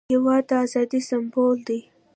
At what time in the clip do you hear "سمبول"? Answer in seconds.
1.09-1.57